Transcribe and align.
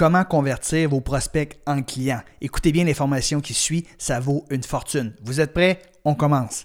Comment 0.00 0.24
convertir 0.24 0.88
vos 0.88 1.02
prospects 1.02 1.60
en 1.66 1.82
clients? 1.82 2.22
Écoutez 2.40 2.72
bien 2.72 2.84
l'information 2.84 3.42
qui 3.42 3.52
suit, 3.52 3.84
ça 3.98 4.18
vaut 4.18 4.46
une 4.48 4.62
fortune. 4.62 5.12
Vous 5.22 5.42
êtes 5.42 5.52
prêts? 5.52 5.78
On 6.06 6.14
commence. 6.14 6.64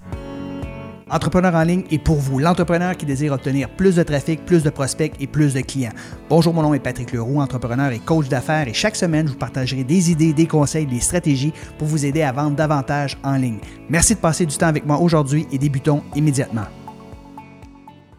Entrepreneur 1.09 1.53
en 1.53 1.63
ligne 1.63 1.83
est 1.91 1.99
pour 1.99 2.15
vous, 2.15 2.39
l'entrepreneur 2.39 2.95
qui 2.95 3.05
désire 3.05 3.33
obtenir 3.33 3.67
plus 3.75 3.97
de 3.97 4.03
trafic, 4.03 4.45
plus 4.45 4.63
de 4.63 4.69
prospects 4.69 5.11
et 5.19 5.27
plus 5.27 5.53
de 5.53 5.59
clients. 5.59 5.91
Bonjour, 6.29 6.53
mon 6.53 6.61
nom 6.61 6.73
est 6.73 6.79
Patrick 6.79 7.11
Leroux, 7.11 7.41
entrepreneur 7.41 7.91
et 7.91 7.99
coach 7.99 8.29
d'affaires 8.29 8.69
et 8.69 8.73
chaque 8.73 8.95
semaine, 8.95 9.27
je 9.27 9.33
vous 9.33 9.37
partagerai 9.37 9.83
des 9.83 10.11
idées, 10.11 10.31
des 10.31 10.47
conseils, 10.47 10.85
des 10.85 11.01
stratégies 11.01 11.51
pour 11.77 11.89
vous 11.89 12.05
aider 12.05 12.21
à 12.21 12.31
vendre 12.31 12.55
davantage 12.55 13.17
en 13.21 13.35
ligne. 13.35 13.59
Merci 13.89 14.15
de 14.15 14.21
passer 14.21 14.45
du 14.45 14.55
temps 14.55 14.67
avec 14.67 14.85
moi 14.85 14.97
aujourd'hui 15.01 15.45
et 15.51 15.57
débutons 15.57 16.03
immédiatement. 16.15 16.67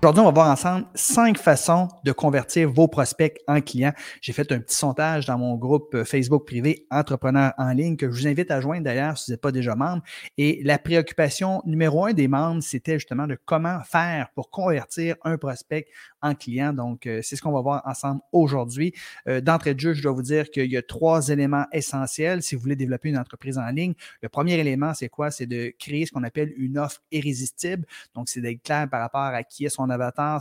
Aujourd'hui, 0.07 0.23
on 0.23 0.27
va 0.27 0.31
voir 0.31 0.53
ensemble 0.53 0.87
cinq 0.95 1.37
façons 1.37 1.89
de 2.05 2.13
convertir 2.13 2.71
vos 2.71 2.87
prospects 2.87 3.41
en 3.49 3.61
clients. 3.61 3.93
J'ai 4.21 4.33
fait 4.33 4.53
un 4.53 4.61
petit 4.61 4.77
sondage 4.77 5.27
dans 5.27 5.37
mon 5.37 5.57
groupe 5.57 5.97
euh, 5.97 6.05
Facebook 6.05 6.47
privé 6.47 6.87
Entrepreneurs 6.93 7.55
en 7.59 7.73
ligne 7.73 7.97
que 7.97 8.07
je 8.07 8.13
vous 8.13 8.29
invite 8.29 8.53
à 8.53 8.61
joindre 8.61 8.85
d'ailleurs 8.85 9.19
si 9.19 9.25
vous 9.27 9.33
n'êtes 9.33 9.41
pas 9.41 9.51
déjà 9.51 9.75
membre. 9.75 10.05
Et 10.39 10.61
la 10.63 10.79
préoccupation 10.79 11.61
numéro 11.67 12.07
un 12.07 12.13
des 12.13 12.29
membres, 12.29 12.63
c'était 12.63 13.01
justement 13.01 13.27
de 13.27 13.37
comment 13.47 13.83
faire 13.83 14.29
pour 14.37 14.49
convertir 14.49 15.17
un 15.25 15.39
prospect 15.39 15.89
en 16.23 16.37
client. 16.37 16.73
Donc, 16.73 17.09
euh, 17.09 17.19
c'est 17.25 17.35
ce 17.35 17.43
qu'on 17.43 17.51
va 17.51 17.61
voir 17.61 17.83
ensemble 17.85 18.21
aujourd'hui. 18.31 18.93
Euh, 19.27 19.41
d'entrée 19.41 19.75
de 19.75 19.81
jeu, 19.81 19.93
je 19.93 20.05
dois 20.05 20.13
vous 20.13 20.23
dire 20.23 20.53
qu'il 20.53 20.71
y 20.71 20.77
a 20.77 20.83
trois 20.83 21.31
éléments 21.31 21.67
essentiels 21.73 22.45
si 22.45 22.55
vous 22.55 22.63
voulez 22.63 22.77
développer 22.77 23.09
une 23.09 23.19
entreprise 23.19 23.59
en 23.59 23.69
ligne. 23.71 23.95
Le 24.23 24.29
premier 24.29 24.55
élément, 24.55 24.95
c'est 24.95 25.09
quoi? 25.09 25.33
C'est 25.33 25.47
de 25.47 25.75
créer 25.81 26.07
ce 26.07 26.13
qu'on 26.13 26.23
appelle 26.23 26.53
une 26.59 26.79
offre 26.79 27.03
irrésistible. 27.11 27.87
Donc, 28.15 28.29
c'est 28.29 28.41
d'être 28.41 28.63
clair 28.63 28.89
par 28.89 29.01
rapport 29.01 29.21
à 29.21 29.43
qui 29.43 29.65
est 29.65 29.69
son 29.69 29.91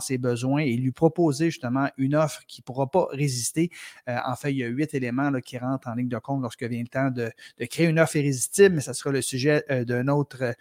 ses 0.00 0.18
besoins 0.18 0.62
et 0.62 0.76
lui 0.76 0.92
proposer 0.92 1.46
justement 1.46 1.88
une 1.96 2.14
offre 2.14 2.42
qui 2.46 2.60
ne 2.60 2.64
pourra 2.64 2.90
pas 2.90 3.06
résister. 3.10 3.70
Euh, 4.08 4.16
en 4.24 4.36
fait, 4.36 4.52
il 4.52 4.58
y 4.58 4.64
a 4.64 4.68
huit 4.68 4.94
éléments 4.94 5.32
qui 5.40 5.58
rentrent 5.58 5.88
en 5.88 5.94
ligne 5.94 6.08
de 6.08 6.18
compte 6.18 6.42
lorsque 6.42 6.62
vient 6.62 6.82
le 6.82 6.88
temps 6.88 7.10
de, 7.10 7.30
créer 7.66 7.86
une 7.86 7.98
offre 7.98 8.16
irrésistible, 8.16 8.76
mais 8.76 8.80
ça 8.80 8.94
sera 8.94 9.10
le 9.10 9.22
sujet 9.22 9.64
euh, 9.70 9.84
d'une 9.84 10.10
autre, 10.10 10.54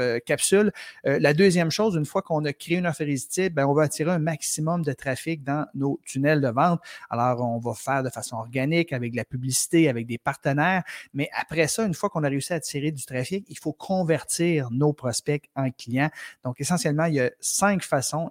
euh, 0.00 0.18
capsule. 0.26 0.72
la 1.04 1.34
deuxième 1.34 1.70
chose, 1.70 1.96
une 1.96 2.04
fois 2.04 2.22
qu'on 2.22 2.44
a 2.44 2.52
créé 2.52 2.78
une 2.78 2.86
offre 2.86 3.02
irrésistible, 3.02 3.54
ben, 3.54 3.66
on 3.66 3.74
va 3.74 3.84
attirer 3.84 4.10
un 4.10 4.18
maximum 4.18 4.82
de 4.82 4.92
trafic 4.92 5.42
dans 5.44 5.66
nos 5.74 6.00
tunnels 6.04 6.40
de 6.40 6.48
vente. 6.48 6.80
Alors, 7.10 7.40
on 7.40 7.58
va 7.58 7.74
faire 7.74 8.02
de 8.02 8.10
façon 8.10 8.36
organique 8.36 8.92
avec 8.92 9.12
de 9.12 9.16
la 9.16 9.24
publicité, 9.24 9.88
avec 9.88 10.06
des 10.06 10.18
partenaires, 10.18 10.82
mais 11.12 11.28
après 11.38 11.68
ça, 11.68 11.84
une 11.84 11.94
fois 11.94 12.08
qu'on 12.08 12.24
a 12.24 12.28
réussi 12.28 12.52
à 12.52 12.56
attirer 12.56 12.90
du 12.90 13.04
trafic, 13.04 13.46
il 13.48 13.58
faut 13.58 13.72
convertir 13.72 14.70
nos 14.70 14.92
prospects 14.92 15.48
en 15.54 15.70
clients. 15.70 16.10
Donc, 16.44 16.60
essentiellement, 16.60 17.04
il 17.06 17.14
y 17.14 17.20
a 17.20 17.30
cinq 17.40 17.82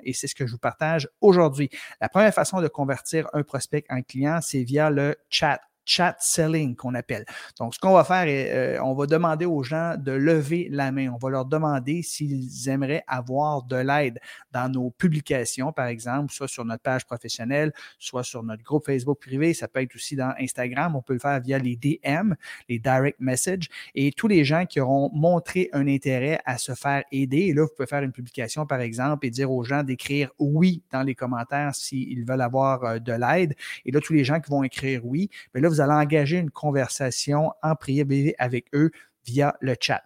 et 0.04 0.14
c'est 0.14 0.28
ce 0.28 0.36
que 0.36 0.46
je 0.46 0.52
vous 0.52 0.58
partage 0.58 1.10
aujourd'hui. 1.22 1.70
La 2.02 2.10
première 2.10 2.34
façon 2.34 2.62
de 2.62 2.68
convertir 2.68 3.28
un 3.34 3.44
prospect 3.44 3.86
en 3.90 4.02
client, 4.02 4.40
c'est 4.42 4.64
via 4.64 4.90
le 4.90 5.16
chat 5.30 5.60
chat 5.86 6.16
selling 6.20 6.76
qu'on 6.76 6.96
appelle. 6.96 7.26
Donc, 7.60 7.76
ce 7.76 7.80
qu'on 7.80 7.94
va 7.94 8.04
faire, 8.04 8.26
euh, 8.28 8.80
on 8.84 8.94
va 8.94 9.06
demander 9.06 9.46
aux 9.46 9.64
gens 9.64 9.96
de 9.98 10.12
lever 10.12 10.68
la 10.72 10.92
main. 10.92 11.10
On 11.10 11.18
va 11.18 11.30
leur 11.30 11.46
demander 11.46 12.02
s'ils 12.02 12.70
aimeraient 12.70 13.04
avoir 13.08 13.64
de 13.64 13.76
l'aide 13.76 14.20
dans 14.52 14.70
nos 14.70 14.92
publications, 14.92 15.72
par 15.72 15.88
exemple, 15.88 16.34
soit 16.34 16.48
sur 16.48 16.66
notre 16.66 16.84
page 16.84 17.06
professionnelle, 17.06 17.74
soit 18.00 18.24
sur 18.24 18.44
notre 18.44 18.64
groupe 18.64 18.86
Facebook 18.86 19.20
privé. 19.20 19.54
Ça 19.54 19.68
peut 19.68 19.82
être 19.82 19.96
aussi 19.96 20.16
dans 20.16 20.34
Instagram. 20.40 20.96
On 20.96 21.02
peut 21.02 21.14
le 21.14 21.20
faire 21.20 21.40
via 21.42 21.58
les 21.60 21.76
DM, 21.76 22.34
les 22.70 22.80
direct 22.80 23.20
messages. 23.20 23.70
Et 23.96 24.12
tous 24.12 24.28
les 24.28 24.46
gens 24.46 24.66
qui 24.66 24.80
auront 24.80 25.10
montré 25.14 25.70
un 25.74 25.88
intérêt 25.88 26.40
à 26.46 26.58
se 26.58 26.74
faire 26.74 27.04
aider, 27.12 27.48
et 27.48 27.54
là, 27.54 27.64
vous 27.64 27.70
pouvez 27.76 27.88
faire 27.88 28.04
une 28.04 28.12
publication, 28.12 28.66
par 28.66 28.80
exemple, 28.80 29.26
et 29.26 29.30
dire 29.30 29.52
aux 29.52 29.64
gens 29.64 29.84
d'écrire 29.84 30.32
oui 30.40 30.84
dans 30.92 31.04
les 31.04 31.16
commentaires 31.16 31.76
s'ils 31.76 32.26
veulent 32.26 32.42
avoir 32.42 32.84
euh, 32.84 33.00
de 33.00 33.14
l'aide. 33.14 33.56
Et 33.86 33.92
là, 33.92 34.00
tous 34.00 34.14
les 34.14 34.24
gens 34.24 34.40
qui 34.40 34.50
vont 34.50 34.64
écrire 34.64 35.06
oui, 35.06 35.30
mais 35.54 35.62
là, 35.62 35.70
vous 35.74 35.82
allez 35.82 35.94
engager 35.94 36.38
une 36.38 36.52
conversation 36.52 37.52
en 37.64 37.76
privé 37.76 38.36
avec 38.38 38.68
eux 38.76 38.92
via 39.26 39.56
le 39.60 39.76
chat. 39.80 40.04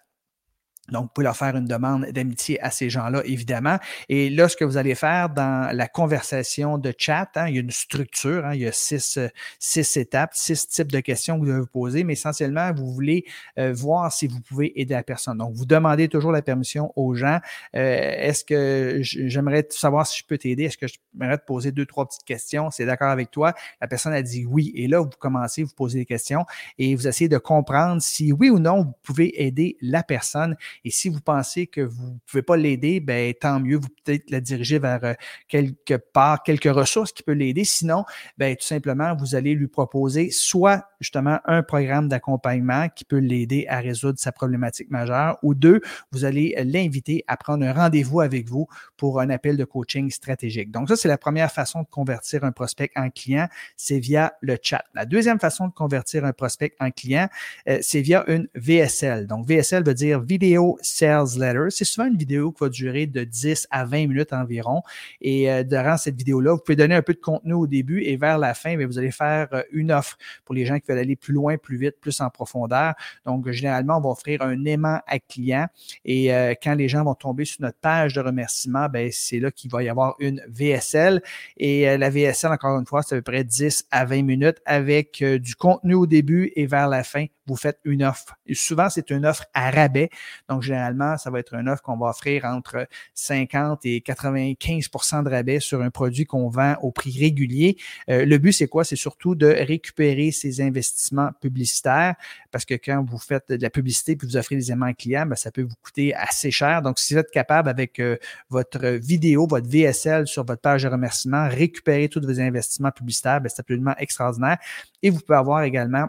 Donc, 0.91 1.03
vous 1.03 1.09
pouvez 1.09 1.25
leur 1.25 1.38
faire 1.38 1.55
une 1.55 1.66
demande 1.66 2.05
d'amitié 2.11 2.61
à 2.61 2.71
ces 2.71 2.89
gens-là, 2.89 3.21
évidemment. 3.25 3.77
Et 4.09 4.30
là, 4.30 4.48
ce 4.48 4.55
que 4.55 4.65
vous 4.65 4.77
allez 4.77 4.95
faire 4.95 5.30
dans 5.30 5.75
la 5.75 5.87
conversation 5.87 6.77
de 6.77 6.93
chat, 6.98 7.30
hein, 7.36 7.48
il 7.48 7.55
y 7.55 7.58
a 7.58 7.61
une 7.61 7.71
structure, 7.71 8.45
hein, 8.45 8.53
il 8.53 8.61
y 8.61 8.67
a 8.67 8.71
six, 8.71 9.20
six, 9.59 9.97
étapes, 9.97 10.31
six 10.33 10.67
types 10.67 10.92
de 10.92 10.99
questions 10.99 11.36
que 11.36 11.42
vous 11.42 11.47
devez 11.47 11.59
vous 11.59 11.67
poser, 11.67 12.03
mais 12.03 12.14
essentiellement, 12.14 12.71
vous 12.73 12.92
voulez 12.93 13.26
euh, 13.59 13.73
voir 13.73 14.11
si 14.11 14.27
vous 14.27 14.39
pouvez 14.42 14.80
aider 14.80 14.93
la 14.93 15.03
personne. 15.03 15.37
Donc, 15.37 15.53
vous 15.53 15.65
demandez 15.65 16.08
toujours 16.08 16.31
la 16.31 16.42
permission 16.42 16.92
aux 16.95 17.15
gens. 17.15 17.39
Euh, 17.76 17.80
est-ce 17.80 18.43
que 18.43 18.99
j'aimerais 19.02 19.67
savoir 19.70 20.08
si 20.08 20.20
je 20.20 20.26
peux 20.26 20.37
t'aider? 20.37 20.64
Est-ce 20.64 20.77
que 20.77 20.87
j'aimerais 20.87 21.37
te 21.37 21.45
poser 21.45 21.71
deux, 21.71 21.86
trois 21.86 22.05
petites 22.05 22.23
questions? 22.23 22.71
C'est 22.71 22.86
d'accord 22.86 23.09
avec 23.09 23.31
toi? 23.31 23.53
La 23.81 23.87
personne 23.87 24.14
a 24.14 24.21
dit 24.21 24.45
oui. 24.45 24.71
Et 24.76 24.87
là, 24.87 24.99
vous 24.99 25.09
commencez, 25.20 25.64
vous 25.64 25.73
posez 25.76 25.99
des 25.99 26.05
questions 26.05 26.45
et 26.77 26.95
vous 26.95 27.08
essayez 27.08 27.30
de 27.30 27.37
comprendre 27.37 28.02
si 28.02 28.31
oui 28.31 28.49
ou 28.49 28.59
non, 28.59 28.83
vous 28.83 28.93
pouvez 29.03 29.43
aider 29.43 29.77
la 29.81 30.03
personne. 30.03 30.55
Et 30.83 30.92
si 30.92 31.10
vous 31.10 31.21
pensez 31.21 31.67
que 31.67 31.82
vous 31.82 32.14
ne 32.14 32.20
pouvez 32.26 32.42
pas 32.42 32.58
l'aider, 32.58 32.99
ben, 32.99 33.33
tant 33.33 33.60
mieux, 33.60 33.77
vous 33.77 33.89
peut-être 34.04 34.30
la 34.30 34.42
diriger 34.42 34.80
vers 34.80 35.04
euh, 35.04 35.14
quelque 35.48 35.95
part, 35.95 36.43
quelques 36.43 36.71
ressources 36.71 37.11
qui 37.11 37.23
peuvent 37.23 37.36
l'aider. 37.36 37.64
Sinon, 37.64 38.05
ben, 38.38 38.55
tout 38.55 38.65
simplement, 38.65 39.15
vous 39.15 39.36
allez 39.36 39.54
lui 39.54 39.67
proposer 39.67 40.32
soit 40.32 40.89
justement 40.99 41.39
un 41.45 41.64
programme 41.64 42.08
d'accompagnement 42.08 42.89
qui 42.89 43.05
peut 43.05 43.17
l'aider 43.17 43.65
à 43.70 43.80
résoudre 43.80 44.20
sa 44.20 44.32
problématique 44.32 44.89
majeure, 44.89 45.38
ou 45.43 45.54
deux, 45.54 45.82
vous 46.11 46.26
allez 46.26 46.55
l'inviter 46.65 47.23
à 47.27 47.38
prendre 47.38 47.65
un 47.65 47.73
rendez-vous 47.73 48.21
avec 48.21 48.48
vous 48.48 48.67
pour 48.95 49.20
un 49.20 49.30
appel 49.30 49.58
de 49.58 49.65
coaching 49.65 50.09
stratégique. 50.09 50.71
Donc, 50.71 50.89
ça, 50.89 50.95
c'est 50.95 51.08
la 51.08 51.17
première 51.17 51.52
façon 51.52 51.82
de 51.82 51.88
convertir 51.88 52.44
un 52.44 52.52
prospect 52.52 52.92
en 52.95 53.09
client, 53.09 53.48
c'est 53.76 53.99
via 53.99 54.33
le 54.42 54.58
chat. 54.61 54.83
La 54.94 55.05
deuxième 55.05 55.39
façon 55.39 55.67
de 55.67 55.73
convertir 55.73 56.26
un 56.26 56.33
prospect 56.33 56.73
en 56.80 56.92
client, 56.92 57.27
euh, 57.70 57.80
c'est 57.82 58.02
via 58.02 58.23
une 58.27 58.48
VSL. 58.55 59.27
Donc, 59.27 59.48
VSL 59.48 59.83
veut 59.83 59.94
dire 59.94 60.21
vidéo 60.21 60.67
Sales 60.82 61.38
Letter. 61.38 61.67
C'est 61.70 61.86
souvent 61.86 62.08
une 62.08 62.17
vidéo 62.17 62.52
qui 62.52 62.64
va 62.64 62.70
durer 62.70 63.08
de 63.08 63.23
10 63.23 63.67
à 63.72 63.86
20 63.86 64.08
minutes 64.08 64.33
environ. 64.33 64.82
Et 65.22 65.50
euh, 65.52 65.64
durant 65.64 65.98
cette 65.98 66.16
vidéo-là, 66.16 66.54
vous 66.54 66.60
pouvez 66.60 66.76
donner 66.76 66.95
un 66.95 67.02
peu 67.02 67.14
de 67.14 67.20
contenu 67.20 67.54
au 67.54 67.67
début 67.67 68.02
et 68.04 68.17
vers 68.17 68.38
la 68.38 68.54
fin, 68.54 68.76
vous 68.86 69.00
allez 69.00 69.11
faire 69.11 69.48
euh, 69.54 69.64
une 69.72 69.92
offre 69.92 70.17
pour 70.45 70.56
les 70.56 70.66
gens 70.66 70.80
qui 70.80 70.86
veulent 70.89 71.00
aller 71.00 71.16
plus 71.16 71.33
loin, 71.33 71.58
plus 71.58 71.77
vite, 71.77 71.95
plus 72.02 72.20
en 72.22 72.30
profondeur. 72.30 72.94
Donc, 73.26 73.50
généralement, 73.50 73.98
on 73.98 74.02
va 74.02 74.10
offrir 74.10 74.42
un 74.42 74.66
aimant 74.66 75.00
à 75.08 75.20
client. 75.20 75.67
Et 76.06 76.33
euh, 76.33 76.54
quand 76.61 76.76
les 76.76 76.89
gens 76.89 77.04
vont 77.04 77.16
tomber 77.16 77.45
sur 77.45 77.61
notre 77.61 77.77
page 77.80 78.14
de 78.14 78.22
remerciement, 78.22 78.88
c'est 79.11 79.39
là 79.39 79.52
qu'il 79.52 79.72
va 79.72 79.83
y 79.83 79.89
avoir 79.89 80.16
une 80.20 80.42
VSL. 80.50 81.22
Et 81.58 81.98
la 81.98 82.10
VSL, 82.10 82.52
encore 82.52 82.77
une 82.80 82.86
fois, 82.86 83.04
c'est 83.04 83.16
à 83.16 83.17
peu 83.20 83.32
près 83.32 83.44
10 83.44 83.86
à 83.92 84.06
20 84.06 84.23
minutes 84.23 84.58
avec 84.66 85.23
du 85.23 85.56
contenu 85.56 85.94
au 85.94 86.06
début 86.06 86.52
et 86.56 86.66
vers 86.66 86.88
la 86.88 87.04
fin, 87.04 87.26
vous 87.48 87.56
faites 87.56 87.80
une 87.86 88.04
offre. 88.04 88.36
Souvent, 88.54 88.89
c'est 88.89 89.10
une 89.10 89.26
offre 89.26 89.45
à 89.54 89.72
rabais. 89.72 90.10
Donc, 90.50 90.57
généralement, 90.62 91.18
ça 91.18 91.30
va 91.30 91.40
être 91.40 91.54
une 91.54 91.70
offre 91.70 91.82
qu'on 91.82 91.98
va 91.98 92.08
offrir 92.08 92.45
entre 92.45 92.88
50 93.14 93.86
et 93.86 94.00
95% 94.00 95.23
de 95.23 95.30
rabais 95.30 95.60
sur 95.60 95.82
un 95.82 95.90
produit 95.90 96.26
qu'on 96.26 96.50
vend 96.50 96.76
au 96.82 96.92
prix 96.92 97.18
régulier. 97.18 97.78
Euh, 98.10 98.26
le 98.26 98.38
but, 98.38 98.52
c'est 98.52 98.68
quoi? 98.68 98.84
C'est 98.84 98.95
surtout 98.95 99.36
de 99.36 99.48
récupérer 99.48 100.32
ces 100.32 100.62
investissements 100.62 101.32
publicitaires 101.42 102.16
parce 102.52 102.66
que 102.66 102.76
quand 102.76 103.04
vous 103.08 103.18
faites 103.18 103.52
de 103.52 103.62
la 103.62 103.70
publicité 103.70 104.16
puis 104.16 104.28
vous 104.28 104.38
offrez 104.38 104.56
des 104.56 104.72
aimants 104.72 104.94
clients, 104.94 105.26
bien, 105.26 105.36
ça 105.36 105.52
peut 105.52 105.64
vous 105.64 105.76
coûter 105.82 106.14
assez 106.14 106.52
cher. 106.52 106.82
Donc, 106.82 107.00
si 107.00 107.14
vous 107.14 107.20
êtes 107.20 107.32
capable 107.32 107.70
avec 107.70 108.00
euh, 108.00 108.18
votre 108.50 108.88
vidéo, 108.88 109.48
votre 109.48 109.68
VSL 109.68 110.28
sur 110.28 110.45
votre 110.45 110.62
page 110.62 110.84
de 110.84 110.89
remerciement, 110.89 111.48
récupérer 111.48 112.10
tous 112.10 112.22
vos 112.22 112.39
investissements 112.39 112.92
publicitaires, 112.92 113.42
ben, 113.42 113.50
c'est 113.50 113.60
absolument 113.60 113.95
extraordinaire. 113.98 114.58
Et 115.02 115.10
vous 115.10 115.20
pouvez 115.20 115.38
avoir 115.38 115.64
également 115.64 116.08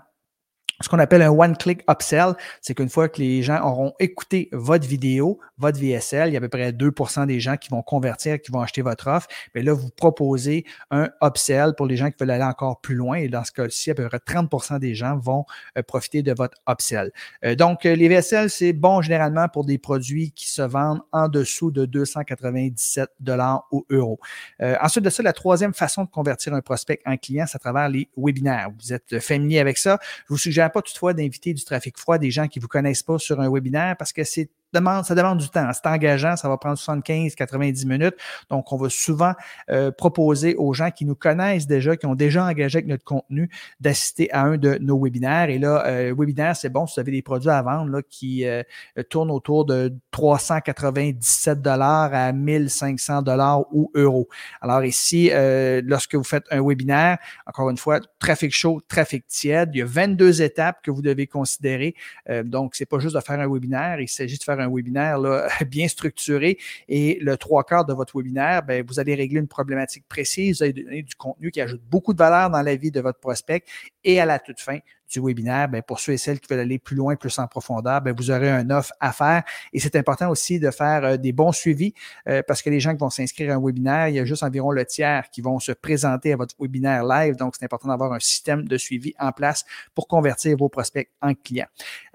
ce 0.80 0.88
qu'on 0.88 0.98
appelle 1.00 1.22
un 1.22 1.30
one-click 1.30 1.82
upsell, 1.90 2.34
c'est 2.60 2.74
qu'une 2.74 2.88
fois 2.88 3.08
que 3.08 3.20
les 3.20 3.42
gens 3.42 3.60
auront 3.64 3.94
écouté 3.98 4.48
votre 4.52 4.86
vidéo, 4.86 5.40
votre 5.58 5.78
VSL, 5.80 6.28
il 6.28 6.34
y 6.34 6.36
a 6.36 6.38
à 6.38 6.40
peu 6.40 6.48
près 6.48 6.70
2% 6.70 7.26
des 7.26 7.40
gens 7.40 7.56
qui 7.56 7.68
vont 7.68 7.82
convertir, 7.82 8.40
qui 8.40 8.52
vont 8.52 8.60
acheter 8.60 8.82
votre 8.82 9.08
offre. 9.08 9.26
Mais 9.56 9.62
là, 9.62 9.72
vous 9.72 9.90
proposez 9.90 10.64
un 10.92 11.10
upsell 11.20 11.74
pour 11.76 11.86
les 11.86 11.96
gens 11.96 12.10
qui 12.10 12.16
veulent 12.20 12.30
aller 12.30 12.44
encore 12.44 12.80
plus 12.80 12.94
loin. 12.94 13.16
Et 13.16 13.28
dans 13.28 13.42
ce 13.42 13.50
cas-ci, 13.50 13.90
à 13.90 13.94
peu 13.96 14.08
près 14.08 14.18
30% 14.18 14.78
des 14.78 14.94
gens 14.94 15.16
vont 15.16 15.44
euh, 15.76 15.82
profiter 15.82 16.22
de 16.22 16.32
votre 16.32 16.56
upsell. 16.68 17.10
Euh, 17.44 17.56
donc, 17.56 17.84
euh, 17.84 17.96
les 17.96 18.08
VSL, 18.08 18.48
c'est 18.48 18.72
bon 18.72 19.02
généralement 19.02 19.48
pour 19.48 19.64
des 19.64 19.78
produits 19.78 20.30
qui 20.30 20.48
se 20.48 20.62
vendent 20.62 21.00
en 21.10 21.28
dessous 21.28 21.72
de 21.72 21.86
297 21.86 23.10
dollars 23.18 23.66
ou 23.72 23.84
euros. 23.90 24.20
ensuite 24.60 25.04
de 25.04 25.10
ça, 25.10 25.22
la 25.22 25.32
troisième 25.32 25.74
façon 25.74 26.04
de 26.04 26.08
convertir 26.08 26.54
un 26.54 26.60
prospect 26.60 27.00
en 27.04 27.16
client, 27.16 27.46
c'est 27.48 27.56
à 27.56 27.58
travers 27.58 27.88
les 27.88 28.08
webinaires. 28.16 28.70
Vous 28.80 28.92
êtes 28.92 29.18
familier 29.18 29.58
avec 29.58 29.78
ça. 29.78 29.98
Je 30.28 30.34
vous 30.34 30.38
suggère 30.38 30.67
pas 30.68 30.82
toutefois 30.82 31.14
d'inviter 31.14 31.54
du 31.54 31.64
trafic 31.64 31.98
froid, 31.98 32.18
des 32.18 32.30
gens 32.30 32.48
qui 32.48 32.58
ne 32.58 32.62
vous 32.62 32.68
connaissent 32.68 33.02
pas 33.02 33.18
sur 33.18 33.40
un 33.40 33.50
webinaire 33.50 33.96
parce 33.96 34.12
que 34.12 34.24
c'est 34.24 34.50
demande, 34.72 35.04
ça 35.04 35.14
demande 35.14 35.38
du 35.38 35.48
temps. 35.48 35.70
C'est 35.72 35.86
engageant, 35.86 36.36
ça 36.36 36.48
va 36.48 36.56
prendre 36.56 36.78
75-90 36.78 37.86
minutes. 37.86 38.16
Donc, 38.50 38.72
on 38.72 38.76
va 38.76 38.88
souvent 38.90 39.32
euh, 39.70 39.90
proposer 39.90 40.54
aux 40.56 40.72
gens 40.72 40.90
qui 40.90 41.04
nous 41.04 41.14
connaissent 41.14 41.66
déjà, 41.66 41.96
qui 41.96 42.06
ont 42.06 42.14
déjà 42.14 42.44
engagé 42.44 42.78
avec 42.78 42.88
notre 42.88 43.04
contenu, 43.04 43.50
d'assister 43.80 44.30
à 44.32 44.42
un 44.42 44.56
de 44.56 44.78
nos 44.80 45.02
webinaires. 45.02 45.50
Et 45.50 45.58
là, 45.58 45.84
euh, 45.86 46.14
webinaire, 46.16 46.56
c'est 46.56 46.70
bon 46.70 46.86
si 46.86 46.94
vous 46.94 47.00
avez 47.00 47.12
des 47.12 47.22
produits 47.22 47.50
à 47.50 47.62
vendre 47.62 47.90
là, 47.90 48.02
qui 48.08 48.44
euh, 48.44 48.62
tournent 49.10 49.30
autour 49.30 49.64
de 49.64 49.94
397 50.10 51.62
dollars 51.62 52.12
à 52.12 52.32
1500 52.32 53.22
dollars 53.22 53.60
ou 53.72 53.90
euros. 53.94 54.28
Alors 54.60 54.84
ici, 54.84 55.30
euh, 55.32 55.80
lorsque 55.84 56.14
vous 56.14 56.24
faites 56.24 56.44
un 56.50 56.62
webinaire, 56.62 57.18
encore 57.46 57.70
une 57.70 57.76
fois, 57.76 58.00
trafic 58.18 58.52
chaud, 58.52 58.80
trafic 58.88 59.26
tiède, 59.26 59.70
il 59.74 59.78
y 59.78 59.82
a 59.82 59.86
22 59.86 60.42
étapes 60.42 60.78
que 60.82 60.90
vous 60.90 61.02
devez 61.02 61.26
considérer. 61.26 61.94
Euh, 62.28 62.42
donc, 62.42 62.74
c'est 62.74 62.86
pas 62.86 62.98
juste 62.98 63.14
de 63.14 63.20
faire 63.20 63.40
un 63.40 63.48
webinaire, 63.48 64.00
il 64.00 64.08
s'agit 64.08 64.38
de 64.38 64.42
faire 64.42 64.57
un 64.60 64.68
webinaire 64.70 65.18
bien 65.66 65.88
structuré. 65.88 66.58
Et 66.88 67.18
le 67.20 67.36
trois 67.36 67.64
quarts 67.64 67.84
de 67.84 67.92
votre 67.92 68.16
webinaire, 68.16 68.62
ben, 68.62 68.84
vous 68.86 69.00
allez 69.00 69.14
régler 69.14 69.40
une 69.40 69.48
problématique 69.48 70.04
précise, 70.08 70.58
vous 70.58 70.62
allez 70.64 70.72
donner 70.72 71.02
du 71.02 71.14
contenu 71.14 71.50
qui 71.50 71.60
ajoute 71.60 71.82
beaucoup 71.90 72.12
de 72.12 72.18
valeur 72.18 72.50
dans 72.50 72.62
la 72.62 72.76
vie 72.76 72.90
de 72.90 73.00
votre 73.00 73.18
prospect 73.18 73.64
et 74.04 74.20
à 74.20 74.26
la 74.26 74.38
toute 74.38 74.60
fin, 74.60 74.78
du 75.08 75.20
webinaire, 75.20 75.68
bien, 75.68 75.82
pour 75.82 76.00
ceux 76.00 76.12
et 76.12 76.18
celles 76.18 76.40
qui 76.40 76.48
veulent 76.48 76.60
aller 76.60 76.78
plus 76.78 76.96
loin, 76.96 77.16
plus 77.16 77.38
en 77.38 77.46
profondeur, 77.46 78.00
bien, 78.00 78.12
vous 78.16 78.30
aurez 78.30 78.50
un 78.50 78.68
offre 78.70 78.92
à 79.00 79.12
faire. 79.12 79.42
Et 79.72 79.80
c'est 79.80 79.96
important 79.96 80.30
aussi 80.30 80.60
de 80.60 80.70
faire 80.70 81.04
euh, 81.04 81.16
des 81.16 81.32
bons 81.32 81.52
suivis 81.52 81.94
euh, 82.28 82.42
parce 82.46 82.62
que 82.62 82.70
les 82.70 82.80
gens 82.80 82.92
qui 82.92 82.98
vont 82.98 83.10
s'inscrire 83.10 83.52
à 83.52 83.54
un 83.56 83.60
webinaire, 83.60 84.08
il 84.08 84.16
y 84.16 84.18
a 84.18 84.24
juste 84.24 84.42
environ 84.42 84.70
le 84.70 84.84
tiers 84.84 85.30
qui 85.30 85.40
vont 85.40 85.58
se 85.58 85.72
présenter 85.72 86.32
à 86.32 86.36
votre 86.36 86.54
webinaire 86.60 87.04
live. 87.04 87.36
Donc, 87.36 87.54
c'est 87.58 87.64
important 87.64 87.88
d'avoir 87.88 88.12
un 88.12 88.20
système 88.20 88.66
de 88.66 88.76
suivi 88.76 89.14
en 89.18 89.32
place 89.32 89.64
pour 89.94 90.08
convertir 90.08 90.56
vos 90.56 90.68
prospects 90.68 91.08
en 91.22 91.34
clients. 91.34 91.66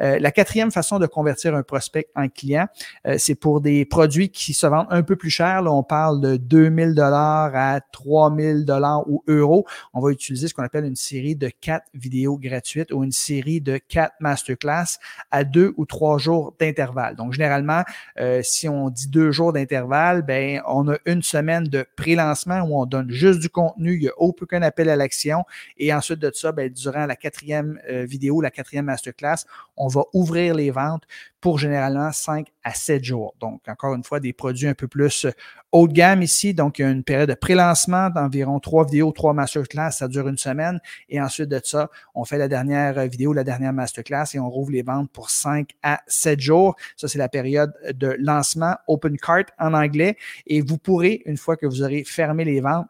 Euh, 0.01 0.19
la 0.19 0.31
quatrième 0.31 0.71
façon 0.71 0.99
de 0.99 1.07
convertir 1.07 1.55
un 1.55 1.63
prospect 1.63 2.07
en 2.15 2.27
client, 2.29 2.67
c'est 3.17 3.35
pour 3.35 3.61
des 3.61 3.85
produits 3.85 4.29
qui 4.29 4.53
se 4.53 4.67
vendent 4.67 4.87
un 4.89 5.03
peu 5.03 5.15
plus 5.15 5.29
cher. 5.29 5.61
Là, 5.61 5.71
on 5.71 5.83
parle 5.83 6.21
de 6.21 6.37
2000 6.37 6.93
dollars 6.93 7.51
à 7.55 7.81
3000 7.81 8.65
dollars 8.65 9.07
ou 9.09 9.23
euros. 9.27 9.65
On 9.93 10.01
va 10.01 10.11
utiliser 10.11 10.47
ce 10.47 10.53
qu'on 10.53 10.63
appelle 10.63 10.85
une 10.85 10.95
série 10.95 11.35
de 11.35 11.49
quatre 11.49 11.87
vidéos 11.93 12.37
gratuites 12.37 12.82
ou 12.91 13.03
une 13.03 13.11
série 13.11 13.61
de 13.61 13.77
quatre 13.77 14.15
masterclass 14.19 14.99
à 15.31 15.43
deux 15.43 15.73
ou 15.77 15.85
trois 15.85 16.17
jours 16.17 16.55
d'intervalle. 16.59 17.15
Donc, 17.15 17.33
généralement, 17.33 17.83
euh, 18.19 18.41
si 18.43 18.67
on 18.67 18.89
dit 18.89 19.07
deux 19.07 19.31
jours 19.31 19.53
d'intervalle, 19.53 20.21
ben, 20.21 20.61
on 20.67 20.89
a 20.89 20.97
une 21.05 21.23
semaine 21.23 21.63
de 21.63 21.85
pré-lancement 21.95 22.61
où 22.61 22.79
on 22.79 22.85
donne 22.85 23.11
juste 23.11 23.39
du 23.39 23.49
contenu, 23.49 23.95
il 23.95 24.01
n'y 24.01 24.07
a 24.07 24.13
aucun 24.17 24.61
appel 24.61 24.89
à 24.89 24.95
l'action. 24.95 25.43
Et 25.77 25.93
ensuite 25.93 26.19
de 26.19 26.31
ça, 26.33 26.51
ben, 26.51 26.69
durant 26.69 27.05
la 27.05 27.15
quatrième 27.15 27.79
euh, 27.89 28.05
vidéo, 28.05 28.41
la 28.41 28.51
quatrième 28.51 28.85
masterclass, 28.85 29.45
on 29.77 29.87
va 29.87 30.03
ouvrir 30.13 30.55
les 30.55 30.71
ventes 30.71 31.03
pour 31.41 31.59
généralement 31.59 32.11
5 32.11 32.52
à 32.63 32.73
7 32.73 33.03
jours. 33.03 33.35
Donc, 33.39 33.61
encore 33.67 33.95
une 33.95 34.03
fois, 34.03 34.19
des 34.19 34.33
produits 34.33 34.67
un 34.67 34.73
peu 34.73 34.87
plus 34.87 35.25
euh, 35.25 35.31
haut 35.71 35.87
de 35.87 35.93
gamme 35.93 36.21
ici. 36.21 36.53
Donc, 36.53 36.79
il 36.79 36.83
y 36.83 36.85
a 36.85 36.89
une 36.89 37.03
période 37.03 37.29
de 37.29 37.35
pré-lancement 37.35 38.09
d'environ 38.09 38.59
trois 38.59 38.85
vidéos, 38.85 39.11
trois 39.11 39.33
masterclass. 39.33 39.91
Ça 39.91 40.07
dure 40.07 40.27
une 40.27 40.37
semaine. 40.37 40.79
Et 41.09 41.21
ensuite 41.21 41.49
de 41.49 41.59
ça, 41.63 41.89
on 42.15 42.25
fait 42.25 42.37
la 42.37 42.47
dernière 42.47 42.97
euh, 42.97 43.07
vidéo, 43.07 43.33
la 43.33 43.43
dernière 43.43 43.73
masterclass 43.73 44.25
et 44.33 44.39
on 44.39 44.49
rouvre 44.49 44.71
les 44.71 44.83
ventes 44.83 45.11
pour 45.11 45.29
5 45.29 45.69
à 45.83 46.01
7 46.07 46.39
jours. 46.39 46.75
Ça, 46.95 47.07
c'est 47.07 47.19
la 47.19 47.29
période 47.29 47.73
de 47.93 48.15
lancement 48.19 48.75
Open 48.87 49.17
Cart 49.17 49.45
en 49.59 49.73
anglais. 49.73 50.17
Et 50.47 50.61
vous 50.61 50.77
pourrez, 50.77 51.21
une 51.25 51.37
fois 51.37 51.57
que 51.57 51.65
vous 51.65 51.81
aurez 51.83 52.03
fermé 52.03 52.45
les 52.45 52.61
ventes, 52.61 52.87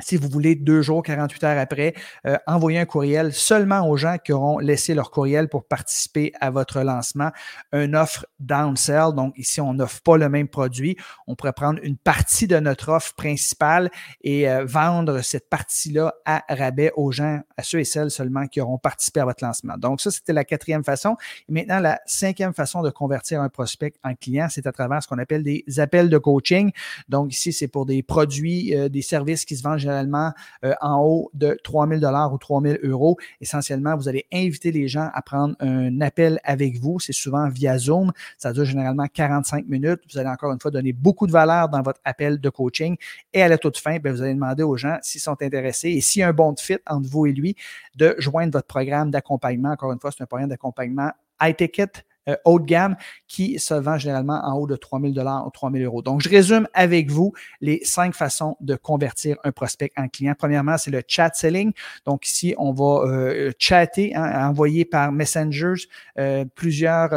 si 0.00 0.16
vous 0.16 0.28
voulez, 0.28 0.54
deux 0.54 0.82
jours, 0.82 1.02
48 1.02 1.44
heures 1.44 1.58
après, 1.58 1.94
euh, 2.26 2.36
envoyer 2.46 2.78
un 2.78 2.84
courriel 2.84 3.32
seulement 3.32 3.88
aux 3.88 3.96
gens 3.96 4.16
qui 4.22 4.32
auront 4.32 4.58
laissé 4.58 4.94
leur 4.94 5.10
courriel 5.10 5.48
pour 5.48 5.64
participer 5.64 6.32
à 6.40 6.50
votre 6.50 6.80
lancement. 6.80 7.30
Une 7.72 7.96
offre 7.96 8.26
downsell. 8.38 9.14
Donc, 9.14 9.34
ici, 9.36 9.60
on 9.60 9.74
n'offre 9.74 10.00
pas 10.02 10.16
le 10.16 10.28
même 10.28 10.48
produit. 10.48 10.96
On 11.26 11.34
pourrait 11.34 11.52
prendre 11.52 11.80
une 11.82 11.96
partie 11.96 12.46
de 12.46 12.58
notre 12.58 12.90
offre 12.90 13.14
principale 13.14 13.90
et 14.22 14.48
euh, 14.48 14.64
vendre 14.64 15.22
cette 15.22 15.48
partie-là 15.48 16.14
à 16.24 16.44
rabais 16.48 16.92
aux 16.96 17.12
gens, 17.12 17.40
à 17.56 17.62
ceux 17.62 17.80
et 17.80 17.84
celles 17.84 18.10
seulement 18.10 18.46
qui 18.46 18.60
auront 18.60 18.78
participé 18.78 19.20
à 19.20 19.24
votre 19.24 19.44
lancement. 19.44 19.76
Donc, 19.76 20.00
ça, 20.00 20.10
c'était 20.10 20.32
la 20.32 20.44
quatrième 20.44 20.84
façon. 20.84 21.16
Et 21.48 21.52
maintenant, 21.52 21.80
la 21.80 22.00
cinquième 22.06 22.54
façon 22.54 22.82
de 22.82 22.90
convertir 22.90 23.40
un 23.40 23.48
prospect 23.48 23.94
en 24.04 24.14
client, 24.14 24.48
c'est 24.50 24.66
à 24.66 24.72
travers 24.72 25.02
ce 25.02 25.08
qu'on 25.08 25.18
appelle 25.18 25.42
des 25.42 25.64
appels 25.78 26.08
de 26.08 26.18
coaching. 26.18 26.70
Donc, 27.08 27.32
ici, 27.32 27.52
c'est 27.52 27.68
pour 27.68 27.86
des 27.86 28.02
produits, 28.02 28.74
euh, 28.74 28.88
des 28.88 29.02
services 29.02 29.44
qui 29.44 29.56
se 29.56 29.62
vendent 29.62 29.78
généralement 29.90 30.32
euh, 30.64 30.74
en 30.80 31.02
haut 31.02 31.30
de 31.34 31.58
3000 31.62 32.00
dollars 32.00 32.32
ou 32.32 32.38
3000 32.38 32.80
euros. 32.82 33.16
Essentiellement, 33.40 33.96
vous 33.96 34.08
allez 34.08 34.26
inviter 34.32 34.72
les 34.72 34.88
gens 34.88 35.10
à 35.12 35.22
prendre 35.22 35.54
un 35.60 36.00
appel 36.00 36.40
avec 36.44 36.78
vous. 36.78 37.00
C'est 37.00 37.12
souvent 37.12 37.48
via 37.48 37.78
Zoom. 37.78 38.12
Ça 38.38 38.52
dure 38.52 38.64
généralement 38.64 39.06
45 39.06 39.66
minutes. 39.66 40.00
Vous 40.10 40.18
allez 40.18 40.28
encore 40.28 40.52
une 40.52 40.60
fois 40.60 40.70
donner 40.70 40.92
beaucoup 40.92 41.26
de 41.26 41.32
valeur 41.32 41.68
dans 41.68 41.82
votre 41.82 42.00
appel 42.04 42.40
de 42.40 42.48
coaching. 42.48 42.96
Et 43.32 43.42
à 43.42 43.48
la 43.48 43.58
toute 43.58 43.78
fin, 43.78 43.98
bien, 43.98 44.12
vous 44.12 44.22
allez 44.22 44.34
demander 44.34 44.62
aux 44.62 44.76
gens 44.76 44.98
s'ils 45.02 45.20
sont 45.20 45.36
intéressés 45.42 45.90
et 45.90 46.00
s'il 46.00 46.20
y 46.20 46.22
a 46.22 46.28
un 46.28 46.32
bon 46.32 46.54
fit 46.56 46.78
entre 46.86 47.08
vous 47.08 47.26
et 47.26 47.32
lui, 47.32 47.56
de 47.96 48.14
joindre 48.18 48.52
votre 48.52 48.66
programme 48.66 49.10
d'accompagnement. 49.10 49.70
Encore 49.70 49.92
une 49.92 50.00
fois, 50.00 50.10
c'est 50.10 50.22
un 50.22 50.26
programme 50.26 50.50
d'accompagnement 50.50 51.10
high 51.40 51.56
ticket 51.56 52.04
euh, 52.30 52.36
haut 52.44 52.58
de 52.58 52.64
gamme 52.64 52.96
qui 53.28 53.58
se 53.58 53.74
vend 53.74 53.98
généralement 53.98 54.40
en 54.44 54.54
haut 54.54 54.66
de 54.66 54.76
3000 54.76 55.14
dollars 55.14 55.46
ou 55.46 55.50
3000 55.50 55.84
euros. 55.84 56.02
Donc, 56.02 56.20
je 56.20 56.28
résume 56.28 56.66
avec 56.74 57.10
vous 57.10 57.32
les 57.60 57.80
cinq 57.84 58.14
façons 58.14 58.56
de 58.60 58.74
convertir 58.76 59.36
un 59.44 59.52
prospect 59.52 59.92
en 59.96 60.08
client. 60.08 60.34
Premièrement, 60.36 60.76
c'est 60.78 60.90
le 60.90 61.02
chat 61.06 61.30
selling. 61.34 61.72
Donc, 62.06 62.26
ici, 62.26 62.54
on 62.58 62.72
va 62.72 63.06
euh, 63.06 63.52
chatter, 63.58 64.14
hein, 64.14 64.48
envoyer 64.48 64.84
par 64.84 65.12
Messengers 65.12 65.86
euh, 66.18 66.44
plusieurs 66.54 67.10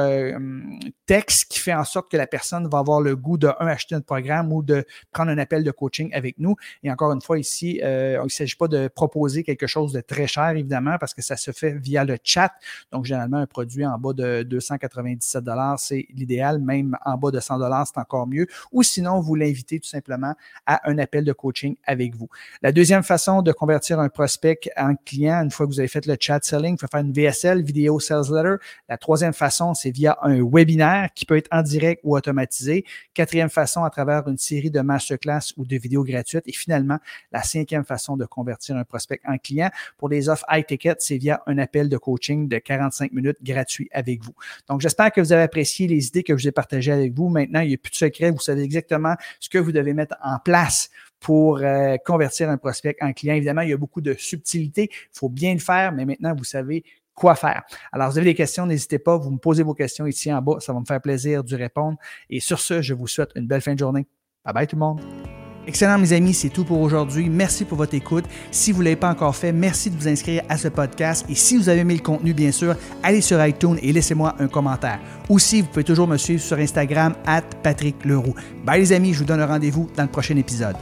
textes 1.06 1.51
qui 1.51 1.60
fait 1.60 1.74
en 1.74 1.83
sorte 1.83 2.12
que 2.12 2.18
la 2.18 2.27
personne 2.27 2.68
va 2.68 2.80
avoir 2.80 3.01
le 3.01 3.15
goût 3.15 3.38
de, 3.38 3.48
un, 3.60 3.68
acheter 3.68 3.95
notre 3.95 4.06
programme 4.06 4.51
ou 4.54 4.62
de 4.62 4.86
prendre 5.12 5.31
un 5.31 5.38
appel 5.38 5.63
de 5.63 5.71
coaching 5.71 6.13
avec 6.13 6.38
nous. 6.39 6.56
Et 6.83 6.92
encore 6.92 7.12
une 7.12 7.21
fois, 7.21 7.39
ici, 7.39 7.80
il 7.81 8.21
ne 8.24 8.30
s'agit 8.30 8.56
pas 8.56 8.68
de 8.68 8.88
proposer 8.88 9.44
quelque 9.44 9.68
chose 9.68 9.94
de 9.94 10.01
très 10.01 10.27
cher, 10.27 10.50
évidemment, 10.50 10.98
parce 11.00 11.13
que 11.13 11.21
ça 11.21 11.38
se 11.38 11.51
fait 11.51 11.74
via 11.74 12.04
le 12.04 12.18
chat. 12.24 12.51
Donc, 12.92 13.06
généralement, 13.06 13.38
un 13.38 13.48
produit 13.48 13.86
en 13.86 13.98
bas 13.98 14.13
de 14.13 14.60
297 15.03 15.73
c'est 15.77 16.07
l'idéal. 16.13 16.59
Même 16.59 16.97
en 17.05 17.17
bas 17.17 17.31
de 17.31 17.39
100 17.39 17.59
c'est 17.85 17.97
encore 18.00 18.27
mieux. 18.27 18.47
Ou 18.71 18.83
sinon, 18.83 19.19
vous 19.19 19.35
l'invitez 19.35 19.79
tout 19.79 19.88
simplement 19.88 20.33
à 20.65 20.89
un 20.89 20.97
appel 20.97 21.23
de 21.23 21.33
coaching 21.33 21.75
avec 21.85 22.15
vous. 22.15 22.29
La 22.61 22.71
deuxième 22.71 23.03
façon 23.03 23.41
de 23.41 23.51
convertir 23.51 24.00
un 24.00 24.09
prospect 24.09 24.59
en 24.77 24.95
client, 24.95 25.41
une 25.44 25.51
fois 25.51 25.65
que 25.65 25.71
vous 25.71 25.79
avez 25.79 25.88
fait 25.88 26.05
le 26.05 26.15
chat 26.19 26.44
selling, 26.44 26.75
il 26.75 26.79
faut 26.79 26.88
faire 26.88 27.01
une 27.01 27.13
VSL, 27.13 27.61
Video 27.61 28.00
Sales 28.00 28.31
Letter. 28.31 28.55
La 28.89 28.97
troisième 28.97 29.33
façon, 29.33 29.73
c'est 29.73 29.91
via 29.91 30.17
un 30.21 30.41
webinaire 30.44 31.09
qui 31.13 31.25
peut 31.25 31.38
être 31.38 31.50
en 31.51 31.61
direct 31.61 32.01
ou 32.03 32.15
automatisé. 32.15 32.85
Quatrième 33.13 33.50
façon, 33.50 33.83
à 33.83 33.89
travers 33.89 34.27
une 34.27 34.38
série 34.38 34.71
de 34.71 34.81
masterclass 34.81 35.53
ou 35.57 35.65
de 35.65 35.77
vidéos 35.77 36.03
gratuites. 36.03 36.44
Et 36.45 36.53
finalement, 36.53 36.97
la 37.31 37.44
cinquième 37.44 37.85
façon 37.85 38.17
de 38.17 38.25
convertir 38.25 38.75
un 38.77 38.83
prospect 38.83 39.21
en 39.25 39.38
client 39.38 39.69
pour 39.97 40.09
les 40.09 40.29
offres 40.29 40.45
high 40.50 40.65
ticket, 40.65 40.95
c'est 41.00 41.17
via 41.17 41.41
un 41.47 41.57
appel 41.57 41.89
de 41.89 41.97
coaching 41.97 42.47
de 42.47 42.57
45 42.57 43.11
minutes 43.11 43.38
gratuit 43.41 43.89
avec 43.91 44.23
vous. 44.23 44.33
Donc, 44.67 44.81
j'espère 44.83 45.12
que 45.12 45.21
vous 45.21 45.31
avez 45.31 45.44
apprécié 45.44 45.88
les 45.88 46.07
idées 46.07 46.24
que 46.24 46.38
je 46.38 46.44
vous 46.44 46.47
ai 46.47 46.51
partagées 46.51 46.91
avec 46.91 47.13
vous. 47.13 47.30
Maintenant, 47.30 47.62
il 47.62 47.69
n'y 47.69 47.74
a 47.74 47.77
plus 47.77 47.91
de 47.91 47.95
secret. 47.95 48.31
Vous 48.31 48.39
savez 48.39 48.62
exactement 48.62 49.15
ce 49.39 49.50
que 49.50 49.57
vous 49.57 49.71
devez 49.71 49.94
mettre 49.94 50.15
en 50.21 50.38
place 50.39 50.89
pour 51.19 51.57
euh, 51.57 51.95
convertir 52.06 52.50
un 52.50 52.57
prospect 52.57 52.97
en 53.01 53.13
client. 53.13 53.33
Évidemment, 53.35 53.62
il 53.62 53.69
y 53.69 53.74
a 53.74 53.77
beaucoup 53.77 54.01
de 54.01 54.13
subtilité. 54.13 54.89
Il 54.91 55.18
faut 55.18 55.30
bien 55.30 55.53
le 55.53 55.59
faire, 55.59 55.94
mais 55.94 56.06
maintenant, 56.06 56.35
vous 56.35 56.44
savez 56.44 56.83
quoi 57.15 57.35
faire. 57.35 57.63
Alors, 57.91 58.12
vous 58.12 58.17
avez 58.17 58.25
des 58.25 58.36
questions, 58.36 58.65
n'hésitez 58.65 59.00
pas, 59.00 59.17
vous 59.17 59.31
me 59.31 59.38
posez 59.38 59.63
vos 59.63 59.74
questions 59.74 60.05
ici 60.05 60.31
en 60.34 60.41
bas. 60.41 60.60
Ça 60.60 60.74
va 60.74 60.79
me 60.79 60.86
faire 60.86 61.01
plaisir 61.01 61.43
d'y 61.43 61.55
répondre. 61.55 61.98
Et 62.29 62.39
sur 62.39 62.60
ce, 62.60 62.81
je 62.81 62.93
vous 62.93 63.07
souhaite 63.07 63.31
une 63.36 63.48
belle 63.48 63.62
fin 63.62 63.74
de 63.74 63.79
journée. 63.79 64.05
Bye 64.43 64.53
bye 64.53 64.67
tout 64.67 64.75
le 64.75 64.81
monde. 64.81 65.42
Excellent, 65.65 65.98
mes 65.98 66.12
amis, 66.12 66.34
c'est 66.34 66.50
tout 66.50 66.65
pour 66.65 66.82
aujourd'hui. 66.82 67.29
Merci 67.29 67.63
pour 67.63 67.77
votre 67.77 67.93
écoute. 67.93 68.25
Si 68.51 68.74
vous 68.74 68.79
ne 68.79 68.86
l'avez 68.86 68.96
pas 68.98 69.10
encore 69.10 69.36
fait, 69.36 69.53
merci 69.53 69.89
de 69.89 69.96
vous 69.96 70.08
inscrire 70.10 70.43
à 70.50 70.58
ce 70.58 70.67
podcast. 70.67 71.25
Et 71.29 71.36
si 71.36 71.55
vous 71.55 71.70
avez 71.70 71.82
aimé 71.82 71.93
le 71.93 72.01
contenu, 72.01 72.34
bien 72.34 72.51
sûr, 72.51 72.75
allez 73.01 73.22
sur 73.22 73.43
iTunes 73.46 73.77
et 73.82 73.93
laissez-moi 73.93 74.36
un 74.39 74.48
commentaire. 74.48 75.00
Aussi, 75.29 75.62
vous 75.62 75.67
pouvez 75.67 75.86
toujours 75.86 76.08
me 76.08 76.17
suivre 76.17 76.41
sur 76.41 76.58
Instagram, 76.58 77.15
at 77.25 77.43
Patrick 77.63 78.03
Leroux. 78.03 78.36
Bye, 78.65 78.82
les 78.82 78.91
amis, 78.91 79.13
je 79.13 79.20
vous 79.20 79.25
donne 79.25 79.41
rendez-vous 79.41 79.89
dans 79.96 80.03
le 80.03 80.10
prochain 80.10 80.36
épisode. 80.36 80.75